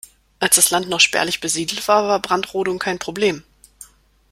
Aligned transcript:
Als 0.39 0.55
das 0.55 0.71
Land 0.71 0.89
noch 0.89 0.99
spärlich 0.99 1.41
besiedelt 1.41 1.87
war, 1.87 2.07
war 2.07 2.19
Brandrodung 2.23 2.79
kein 2.79 2.97
Problem. 2.97 3.43